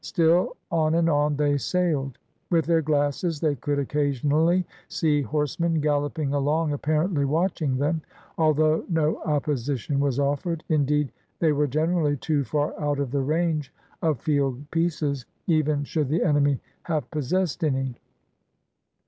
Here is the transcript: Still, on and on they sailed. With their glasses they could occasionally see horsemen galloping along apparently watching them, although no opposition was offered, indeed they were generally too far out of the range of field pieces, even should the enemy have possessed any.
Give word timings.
Still, 0.03 0.57
on 0.71 0.95
and 0.95 1.07
on 1.11 1.35
they 1.35 1.57
sailed. 1.59 2.17
With 2.49 2.65
their 2.65 2.81
glasses 2.81 3.39
they 3.39 3.53
could 3.53 3.77
occasionally 3.77 4.65
see 4.87 5.21
horsemen 5.21 5.79
galloping 5.79 6.33
along 6.33 6.73
apparently 6.73 7.23
watching 7.23 7.77
them, 7.77 8.01
although 8.35 8.83
no 8.89 9.17
opposition 9.25 9.99
was 9.99 10.19
offered, 10.19 10.63
indeed 10.69 11.11
they 11.37 11.51
were 11.51 11.67
generally 11.67 12.17
too 12.17 12.43
far 12.43 12.73
out 12.81 12.97
of 12.97 13.11
the 13.11 13.21
range 13.21 13.71
of 14.01 14.19
field 14.19 14.71
pieces, 14.71 15.27
even 15.45 15.83
should 15.83 16.09
the 16.09 16.23
enemy 16.23 16.59
have 16.85 17.11
possessed 17.11 17.63
any. 17.63 17.93